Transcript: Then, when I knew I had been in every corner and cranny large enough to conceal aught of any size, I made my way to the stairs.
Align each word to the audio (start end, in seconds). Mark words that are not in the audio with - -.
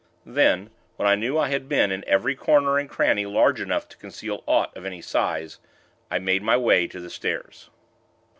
Then, 0.25 0.71
when 0.95 1.07
I 1.07 1.13
knew 1.13 1.37
I 1.37 1.49
had 1.49 1.69
been 1.69 1.91
in 1.91 2.03
every 2.07 2.33
corner 2.35 2.79
and 2.79 2.89
cranny 2.89 3.27
large 3.27 3.61
enough 3.61 3.87
to 3.89 3.97
conceal 3.97 4.43
aught 4.47 4.75
of 4.75 4.83
any 4.83 4.99
size, 4.99 5.59
I 6.09 6.17
made 6.17 6.41
my 6.41 6.57
way 6.57 6.87
to 6.87 6.99
the 6.99 7.11
stairs. 7.11 7.69